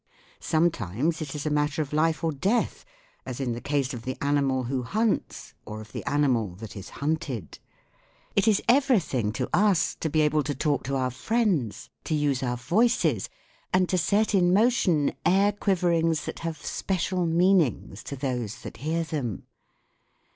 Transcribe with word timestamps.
Some 0.39 0.71
times 0.71 1.21
it 1.21 1.35
is 1.35 1.45
a 1.45 1.51
matter 1.51 1.79
of 1.79 1.93
life 1.93 2.23
or 2.23 2.31
death, 2.31 2.85
as 3.23 3.39
in 3.39 3.53
the 3.53 3.61
case 3.61 3.93
of 3.93 4.01
the 4.01 4.17
animal 4.19 4.63
who 4.63 4.81
hunts 4.81 5.53
or 5.63 5.79
of 5.79 5.91
the 5.91 6.03
animal 6.09 6.55
that 6.55 6.75
is 6.75 6.89
hunted. 7.05 7.59
It 8.35 8.47
is 8.47 8.63
everything 8.67 9.31
to 9.33 9.47
us 9.55 9.93
to 9.99 10.09
be 10.09 10.21
able 10.21 10.41
to 10.41 10.55
talk 10.55 10.87
4 10.87 10.93
THE 10.95 10.97
WORLD 10.97 11.05
OF 11.05 11.13
SOUND 11.13 11.19
to 11.19 11.19
our 11.19 11.25
friends, 11.43 11.89
to 12.05 12.15
use 12.15 12.41
our 12.41 12.57
voices, 12.57 13.29
and 13.71 13.87
to 13.89 13.97
set 13.99 14.33
in 14.33 14.51
motion 14.51 15.13
air 15.23 15.51
quiverings 15.51 16.25
that 16.25 16.39
have 16.39 16.65
special 16.65 17.27
meanings 17.27 18.01
to 18.05 18.15
those 18.15 18.63
that 18.63 18.77
hear 18.77 19.03
them. 19.03 19.43